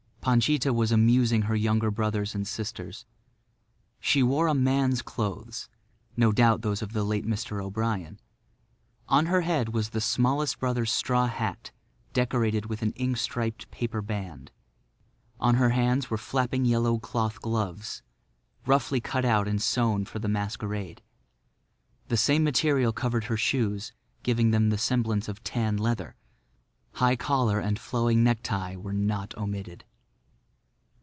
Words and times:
Panchita 0.23 0.71
was 0.71 0.91
amusing 0.91 1.41
her 1.41 1.55
younger 1.55 1.89
brothers 1.89 2.35
and 2.35 2.47
sisters. 2.47 3.07
She 3.99 4.21
wore 4.21 4.45
a 4.45 4.53
man's 4.53 5.01
clothes—no 5.01 6.31
doubt 6.31 6.61
those 6.61 6.83
of 6.83 6.93
the 6.93 7.03
late 7.03 7.25
Mr. 7.25 7.59
O'Brien. 7.59 8.19
On 9.07 9.25
her 9.25 9.41
head 9.41 9.69
was 9.69 9.89
the 9.89 9.99
smallest 9.99 10.59
brother's 10.59 10.91
straw 10.91 11.25
hat 11.25 11.71
decorated 12.13 12.67
with 12.67 12.83
an 12.83 12.91
ink 12.91 13.17
striped 13.17 13.71
paper 13.71 13.99
band. 13.99 14.51
On 15.39 15.55
her 15.55 15.69
hands 15.71 16.11
were 16.11 16.19
flapping 16.19 16.65
yellow 16.65 16.99
cloth 16.99 17.41
gloves, 17.41 18.03
roughly 18.67 19.01
cut 19.01 19.25
out 19.25 19.47
and 19.47 19.59
sewn 19.59 20.05
for 20.05 20.19
the 20.19 20.29
masquerade. 20.29 21.01
The 22.09 22.17
same 22.17 22.43
material 22.43 22.93
covered 22.93 23.23
her 23.23 23.37
shoes, 23.37 23.91
giving 24.21 24.51
them 24.51 24.69
the 24.69 24.77
semblance 24.77 25.27
of 25.27 25.43
tan 25.43 25.77
leather. 25.77 26.15
High 26.91 27.15
collar 27.15 27.59
and 27.59 27.79
flowing 27.79 28.23
necktie 28.23 28.75
were 28.75 28.93
not 28.93 29.35
omitted. 29.35 29.83